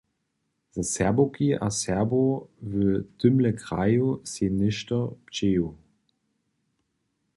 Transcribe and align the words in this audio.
Za 0.71 0.81
Serbowki 0.83 1.53
a 1.53 1.69
Serbow 1.69 2.47
w 2.61 2.71
tymle 3.17 3.51
kraju 3.53 4.07
sej 4.31 4.51
něšto 4.59 4.99
přeju. 5.27 5.67